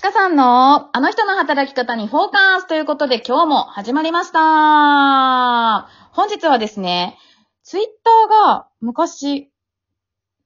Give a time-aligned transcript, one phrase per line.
[0.00, 5.90] ちかさんのあの人の働き方にフォーカスということで今日も始まりました。
[6.12, 7.18] 本日はですね、
[7.64, 9.50] ツイッターが昔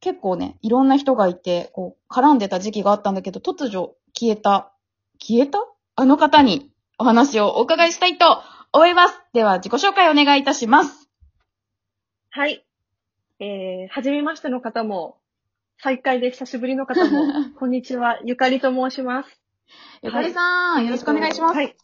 [0.00, 4.72] 結構ね、いろんな人がいて、こう、絡んでた時期があったんだけど、突如消えた、
[5.20, 5.60] 消えた？
[5.94, 8.42] あの方にお話をお伺いしたいと
[8.72, 9.22] 思います。
[9.34, 11.08] では自己紹介お願いいたします。
[12.30, 12.66] はい。
[13.38, 15.18] えー、はじめましての方も、
[15.78, 17.22] 再会で久しぶりの方も、
[17.54, 19.43] こんにちは、ゆかりと申します。
[20.02, 21.56] ゆかりさん、よろしくお願いします。
[21.56, 21.76] はい。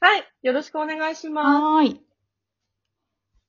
[0.00, 0.24] はい。
[0.42, 1.46] よろしくお願いします。
[1.46, 2.00] はーい。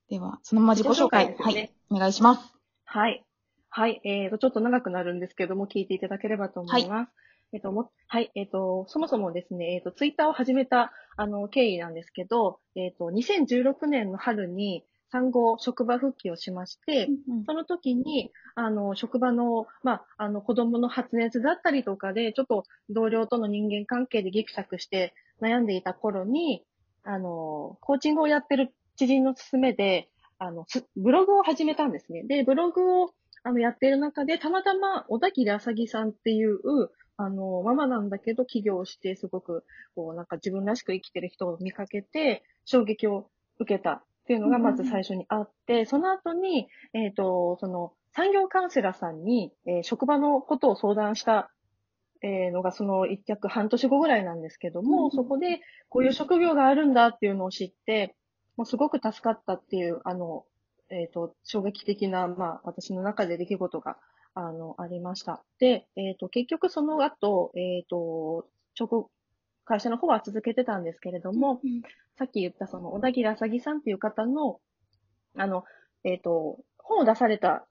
[0.08, 2.54] では、そのまま自己紹介、は自己紹介ですねい、お願いします。
[2.84, 3.24] はい。
[3.68, 4.00] はい。
[4.04, 7.12] えーと、ちょっと長くなるんですけども、聞いていただければと思います。
[7.52, 8.30] えっと、も、はい。
[8.34, 14.84] えっと、そもそもですね、えっと、ツイッターを始めた、あの、経緯なんですけど、えっと、2016年の春に
[15.14, 17.08] 産後職場復帰をしまして、
[17.46, 26.64] その時に、あの、職場の、まあ、あの、子供の発熱だったりとかで、ちょっと同僚との人間関係でギクシャクして悩んでいた頃に、
[27.04, 30.08] あの、コーチングをやってる知人の勧めで、
[30.40, 32.24] あの、すブログを始めたんですね。
[32.24, 33.10] で、ブログを、
[33.44, 36.58] あの、やっている中で、たまたま、小田切あさぎさんっていう、
[37.16, 43.28] あの、ママなんだけど、起業して、すごく、こう、なんか自分らしく生きてる人を見かけて、衝撃を
[43.60, 51.50] 受けたっていうのがまず最初にあって、その後に、えっ、と、その、産業カウンセラーさんに、えー職場のことを相談した、
[52.22, 58.16] えーのがその一約半年後ぐらいなんですけども、うんそこでこういう職業があるんだっていうのを知って、
[58.56, 60.46] もうすごく助かったっていう、あの、
[60.88, 63.98] えっ、と、衝撃的な、まあ、私の中で出来事が、
[64.34, 65.44] あの、ありました。
[65.58, 68.46] で、えっ、と、結局その後、えっ、と、
[68.78, 69.10] 直、
[69.64, 71.60] 会社の方は続けてたんですけれども、
[72.18, 74.60] さっき言ったその小田切あさぎさんっていう方の、
[75.36, 75.64] あの、
[76.04, 77.66] えっ、と、本を出された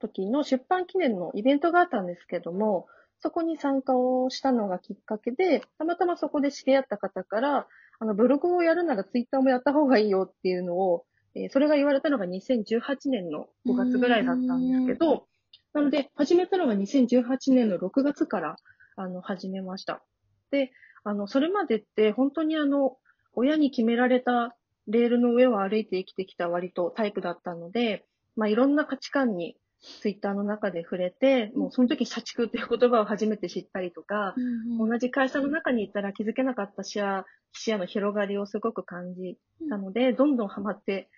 [0.00, 2.86] 時の出版記念のイベントがあったんですけども、
[3.20, 7.66] そこに参加をしたのがきっかけで、たまたまそこで知り合った方から、
[7.98, 11.04] あの、ブログをやるならツイッターもやった方がいいよっていうのを、
[11.34, 15.26] えーそれが言われたのが2018年の5月ぐらいだったんですけど、
[15.74, 18.56] なので、始めたのが2018年の6月から、
[18.96, 20.02] あの、始めました。
[20.50, 20.70] で、
[21.08, 22.98] あの、それまでって本当にあの、
[23.32, 24.54] 親に決められた
[24.88, 28.04] レールの上を歩いて生きてきた割とタイプだったので、
[28.36, 29.56] まあ、いろんな価値観に
[30.00, 34.34] ツイッターの中で触れて、もうその時社畜っていう言葉を初めて知ったりとか、
[34.78, 39.38] 同じ会社の中にいたら気づけなかった視野、視野の広がりをすごく感じ
[39.70, 41.08] たので、どんどんハマって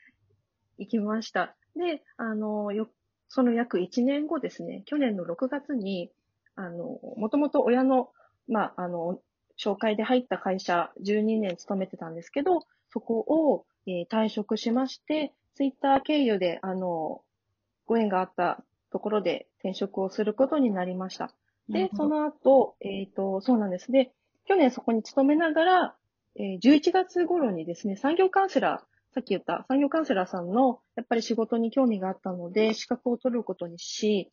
[0.79, 1.57] いきました。
[1.75, 2.89] で、あの、よ、
[3.29, 6.13] その約1年後ですね、去年の6月に、
[6.55, 8.11] あの、もともと親の、
[8.47, 9.21] まあ、あの、
[9.63, 12.61] 紹介で入った会社12年勤めてたんですけど、
[12.93, 17.23] そこを、えー退職しまして、ツイッター経由で、あの、
[17.87, 21.33] ご縁があったところで転職をすることになりました。
[21.69, 23.93] で、その後、えっ、と、そうなんです。
[23.93, 24.13] で、
[24.47, 25.97] 去年そこに勤めながら、
[26.37, 34.33] えー11月頃にですね、産業カウンセラー、さっき言った産業カウンセラーさんの、やっぱり仕事に興味があったので、資格を取ることにし、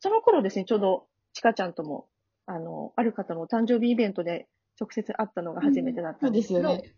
[0.00, 2.06] その頃ですね、ちょうど、ちかちゃんとも、
[2.46, 4.46] あの、ある方のお誕生日イベントで
[4.80, 6.94] 直接会ったのが初めてだったんですけど、そうですよね。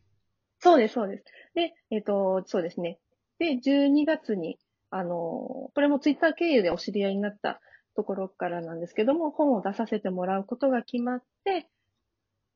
[0.61, 1.25] そうです、そうです。
[1.55, 2.99] で、えっ、と、そうですね。
[3.39, 4.59] で、12月に、
[4.91, 7.61] あの、これもツイッター経由でお知り合いになった
[7.97, 11.69] ところからなんですけども、本を出させてもらうことが決まって、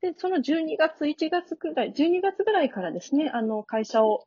[0.00, 4.26] で、その12月、1月くらい、12月ぐらいからですね、あの、会社を、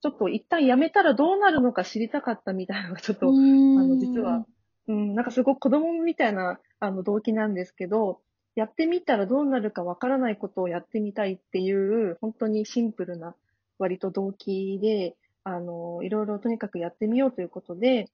[0.00, 4.46] ちょっと一旦辞めたらどうなるのか知りたかったみたいなのがちょっと、ああの、実は、
[4.86, 8.20] うん、なんかすごく子供みたいな、あの、動機なんですけど、
[8.58, 13.36] やってみたらどうなるかわからないことをやってみたいっていう、本当にシンプルな、
[13.78, 15.14] 割と動機で、
[15.44, 18.10] あの、いろいろとにかくやってみようということで、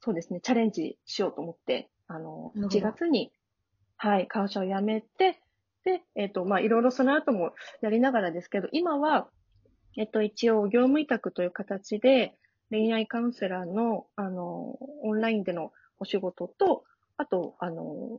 [0.00, 2.78] そうですね、チャレンジしようと思って、あの、なるほど。
[2.80, 3.30] 1月に、
[3.96, 5.40] はい、会社を辞めて、
[5.84, 7.52] で、えっ、と、まあ、いろいろその後も
[7.82, 9.28] やりながらですけど、今は、
[9.96, 12.34] えっと、一応、業務委託という形で、
[12.68, 16.82] 恋愛カウンセラーの、あの、オンラインでのお仕事と、
[17.16, 18.18] あと、あの、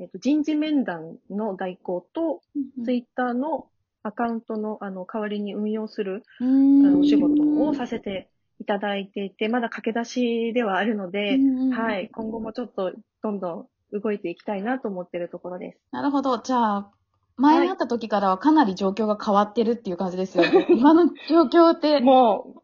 [0.00, 2.40] えっと、人事面談の代行と、
[2.84, 3.66] ツイッターの
[4.02, 8.30] アカウントの、あの、代わりに運用する、あの、お仕事をさせて
[8.60, 11.38] いただいていて、まだ駆け出しではあるので、
[11.76, 12.92] はい、今後もちょっと、
[13.22, 15.78] どんどん動いていきたいなと思っているところです。
[15.92, 16.38] なるほど。
[16.38, 16.90] じゃあ、
[17.36, 20.66] 前に会った時からはかなり状況が変わってるっていう感じですよね。
[20.72, 22.62] 今の状況って、も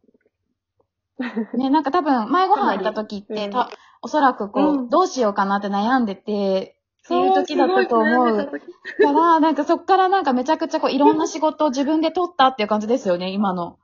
[1.54, 3.50] ね、なんか多分、前ご飯行った時って、
[4.00, 4.88] おそらくこう、うん。
[4.88, 6.75] どうしようかなって悩んでて
[7.14, 8.66] いう時だったと思うそうすごい悩んでた時
[9.02, 13.78] から、なんかそっからなんかめちゃくちゃこう、いろんな仕事を自分で取ったっていう感じですよね、今の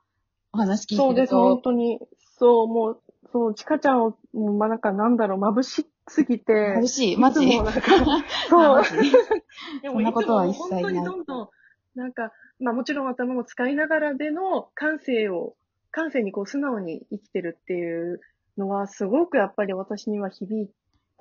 [0.51, 1.61] お話聞いてるそうです、本と。
[1.63, 1.99] 当に。
[2.37, 7.17] そう、もう、そう、ちかちゃんを、もうまあ、なんかなんだろう、眩しすぎて、眩しい。
[7.17, 7.45] マジ？
[7.57, 7.73] なんか
[8.49, 11.49] そうでそんなことは一切ない本当にどんどん、
[11.95, 15.55] なんか、まあもちろん頭も使いながらでの感性を、
[15.91, 18.19] 感性にこう素直に生きてるっていう
[18.57, 20.69] のは、すごくやっぱり私には響い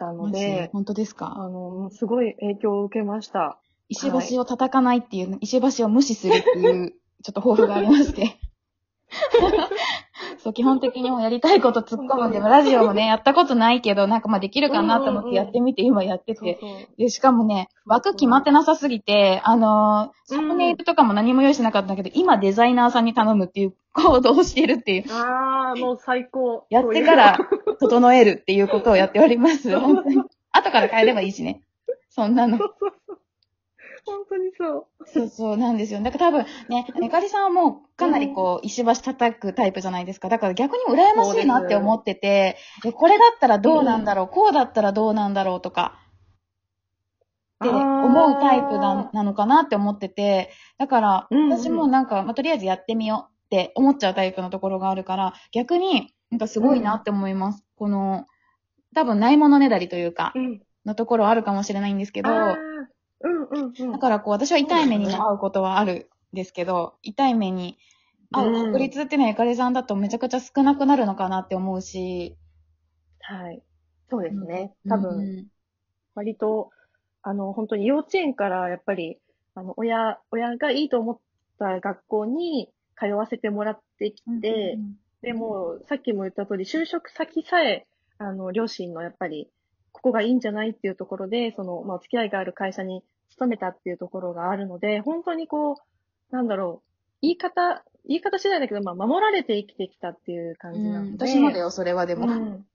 [0.03, 3.59] たので、本当ですあかの、すごい影響を受けました。
[3.89, 6.91] 石橋を叩かないっていう、石橋を無視するっていう、
[7.23, 8.39] ちょっと抱負がありまして。
[10.43, 16.59] そう、基本的にもうやりたいこと突っ込むんで、ラジオもね、やったことないけど、なんかまあできるかなと思ってやってみて、今やってて。
[16.99, 26.67] で、しかもね、枠決まってなさすぎて、あのー、サムネイルとかも何も用意してなかったんだけど、今デザイナーさんに頼むっていう行動をしているっていう、ああ、もう最高。
[26.71, 27.39] やってから
[27.79, 29.71] 整えるっていうことをやっております。
[29.79, 30.23] 本当に。
[30.51, 31.63] 後から変えればいいしね。
[32.11, 32.59] そんなの。
[34.13, 34.87] 本当にそう。
[35.07, 36.01] そうそうなんですよ。
[36.03, 40.29] だから多分ね、メカリさんはもうかなりこう、石橋叩くタイプじゃないですか。
[40.29, 45.99] だから逆に羨ましいなって思ってて、えこれだったらどうなんだろう、こうだったらどうなんだろうとか、
[47.63, 57.65] って思うタイプななのかなって思ってて、だから、うんうん私もなんか、まあ、とりあえずやってみようって思っちゃうタイプのところがあるから、逆になんかすごいなって思います。
[57.77, 58.27] この、
[58.95, 60.63] 多分ないものねだりというかう、ん。
[60.85, 62.31] のところはあるかもしれないんですけど、
[63.23, 63.93] うんうんうん。
[63.93, 67.79] だからこう、私は痛い目にも遭うことはあるんですけど、痛い目に
[68.33, 72.37] 遭う確率っていうのはゆかりさんだとめちゃくちゃ少なくなるのかなって思うし。
[73.21, 73.63] はい。
[74.11, 74.75] そうですね。
[74.85, 75.47] うん多分、
[76.15, 76.71] 割と、
[77.23, 79.19] あの、本当に幼稚園からやっぱり、
[79.55, 81.21] あの、親、親がいいと思っ
[81.59, 84.81] た学校に通わせてもらってきて、
[85.23, 87.87] でも、さっきも言った通り、就職先さえ、
[88.19, 89.51] あの、両親のやっぱり、
[90.03, 96.89] ここがいいんじゃないっていうところで、その、まあ、お付き合いがある会社に勤めたっていうところがあるので、本当にこう、なんだろう、
[97.23, 101.29] 言い方、言い方次第だけど、まあ、守られて生きてきたっていう感うんじなので。
[101.29, 102.27] 私もだよ、それはでも。
[102.27, 102.67] うん。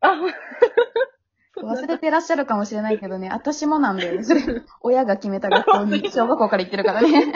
[0.00, 0.18] あ、
[1.62, 4.24] 忘れてらっしゃるかもしれないけどね、私もなんだよね。
[4.24, 4.40] それ、
[4.80, 7.32] 親が決めた学校に 小学校から行ってるからね。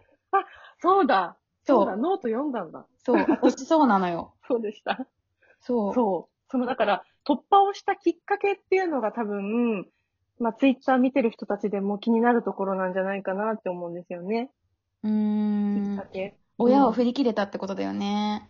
[0.80, 1.36] そうだ。
[1.64, 2.86] そうそうだ、ノート読んだんだ。
[3.04, 4.34] そう、私そうなのよ。
[4.46, 5.06] そうでした。
[5.60, 5.94] そう。
[5.94, 6.37] そう。
[6.50, 9.86] その、だから、突破をしたきっかけっていうのが多分、
[10.38, 14.50] まあ、ツイッター見てる人たちでも気になるところなんじゃないかなって思うんですよね。
[15.02, 16.04] うーきっんか。
[16.12, 16.34] け。
[16.58, 18.48] 親を振り切れたってことだよね。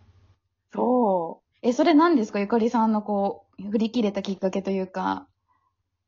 [0.73, 2.39] そえ、それ何ですか？
[2.39, 5.27] ゆかりさんのこう、振り切れたきっかけというか。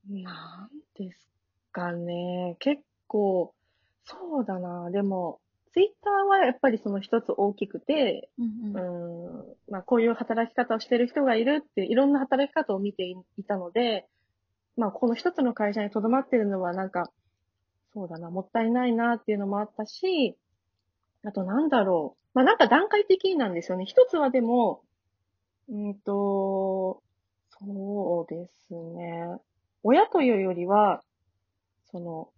[0.10, 0.22] う。
[0.22, 1.30] なんです
[1.72, 2.56] かね。
[2.60, 3.54] 結構、
[4.04, 4.90] そうだな。
[4.92, 5.40] でも、
[5.74, 14.08] ツイッターはやっぱりその一つ大きくて、うんうーん、まあこういう働き方をしてる人がいるって、いろんな働き方を見ていいたので、
[14.76, 17.10] まあこの一つの会社に留まってるのはなんか、
[17.94, 20.36] そうだな、もったいないなっていうのもあったし、
[21.24, 22.22] あとなんだろう。
[22.34, 23.86] まあなんか段階的なんですよね。
[23.86, 24.82] 一つはでも、
[25.70, 27.02] うんと、
[27.50, 29.38] そうですね。
[29.84, 31.02] 親というよりは、
[31.92, 32.30] その、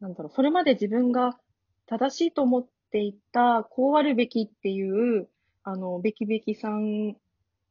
[0.00, 1.38] なんだろう、それまで自分が
[1.88, 5.28] 正しいと思っていた、こうあるべきっていう、
[5.64, 7.12] あの、べきべきさん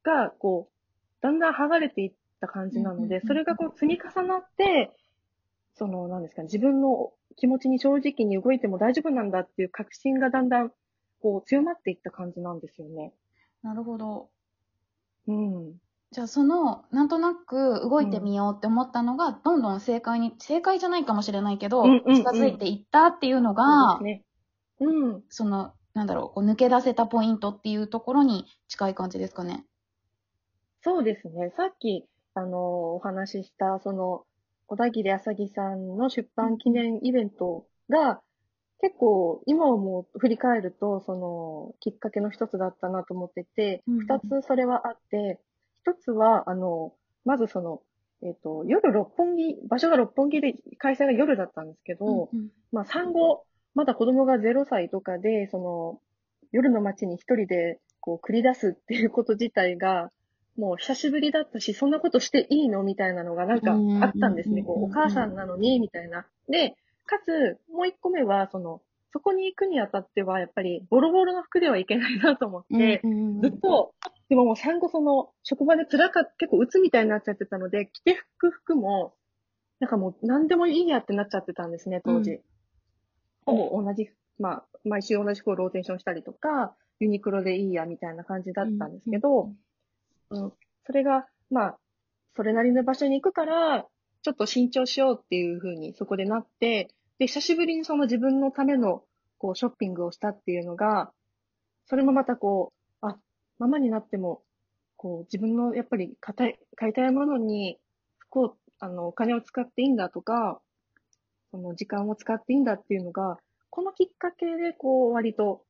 [0.03, 0.73] が、こう、
[1.21, 4.91] だんだん剥がれていった感じなので、それがこう積み重なって、
[5.75, 10.71] その、なんですかね、自分の気持ちに正直に動いても大丈夫なんだっていう確信がだんだん、
[11.21, 13.13] こう、強まっていった感じなんですよね。
[13.61, 14.29] なるほど。
[15.27, 15.75] うん。
[16.11, 24.23] じゃあその、なんとなく動いてみようって思ったのが、どんどん正解に、正解じゃないかもしれないけど、うんうんうん近づいていったっていうのが、ね。
[24.79, 25.23] うん。
[25.29, 29.65] その、なんだろう、こう抜け出せたポイントっていうところに近い感じですかね。
[30.81, 31.51] そうですね。
[31.57, 34.25] さっき、あの、お話しした、その、
[34.67, 38.21] 小田切あさぎさんの出版記念イベントが、
[38.79, 45.39] 結構、今思う、振り返ると、その、きっかけの一つだったなと思っててうんうん、二つそれはあって、
[45.87, 47.81] 一つは、あの、まずその、
[48.21, 56.01] えっ、と、夜六本木、場所が六本木で、開催が夜だったんですけど、うんまあ産後、まだ子供が0歳とかで、その、
[56.51, 60.11] 夜の街に一人で、こう、繰り出すっていうこと自体が、
[60.57, 63.71] もう久しぶりだったし、そんなことしていいのみたいなのがなんか
[64.05, 64.61] あったんですね。
[64.61, 66.25] うんこう、お母さんなのに、みたいな。
[66.49, 66.75] で、
[67.05, 68.81] かつ、もう一個目は、その、
[69.13, 73.93] そこに行くにあたっては、やっぱり、ボロボロの服ではいけないなと思って、うんうんうんずっと、
[74.29, 79.13] でももう産後その、職場で辛かった、結構鬱みたいになっちゃってたので、着て服服も、
[79.79, 82.31] なんかもう何でもいいやってなっちゃってたんですね、当時。
[82.31, 82.43] う
[83.45, 89.51] ほぼ同じ、まあ、毎週同じ服をローテーションしたりとか、ユニクロでいいやみたいな感じだったんですけど、
[90.31, 90.53] うん、
[90.85, 91.77] それが、まあ、
[92.35, 93.85] それなりの場所に行くから、
[94.23, 99.03] ちょっと慎重しようっていう風にそこでなって、で、久しぶりにその自分のための、
[99.37, 101.11] こう、ショッピングをしたっていうのが、
[101.85, 102.76] それもまたこう、あ、
[103.59, 104.41] ママになっても、
[104.95, 107.77] こう、自分のやっぱり買いたい、買いたいものに
[108.29, 110.59] こう、あの、お金を使っていいんだとか、
[111.51, 113.37] その時間を使っていいんだっていうのが、
[113.69, 115.63] このきっかけで、こう、割と、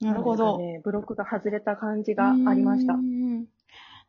[0.00, 0.58] なるほど。
[0.58, 2.94] ね、ブロックが外れた感じがありました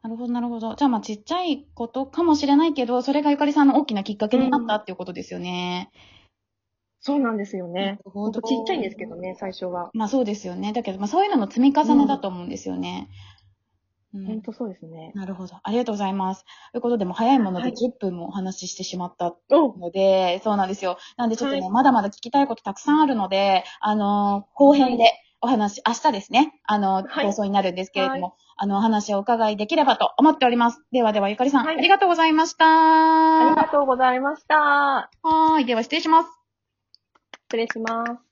[0.03, 0.75] なるほど、なるほど。
[0.75, 5.91] じゃあ、まあ、ちっちゃいことかもしれないけど、それがゆかりさんの大きなきっかけになったっていうことですよね。
[6.99, 7.99] そうなんですよね。
[8.03, 9.91] ほほんどとちっちゃいんですけどね、最初は。
[9.93, 10.73] まあ、そうですよね。
[10.73, 13.09] だけど、まあ、そういうのの積み重ねだと思うんですよね。
[13.11, 15.11] うんほんとそうですね。
[15.15, 15.55] なるほど。
[15.61, 16.43] ありがとうございます。
[16.71, 20.97] ということで、もう早いものではい10分もお話ししてしまったおので、そうなんですよ。
[21.17, 25.03] なんでちょっとね、はいまだまだ聞きたいことたくさんあるので、あのー後編で
[25.41, 30.81] お話、明日ですね、あのーはい放送になるんですけれども、はあの、お話をお伺いできればと思っております。
[30.91, 32.65] ではでは、ゆかりさん、はいありがとうございました。
[32.65, 35.11] ありはがとうございました。
[35.23, 35.65] ーい。
[35.65, 36.36] では、失礼します。
[37.49, 38.26] 失礼します。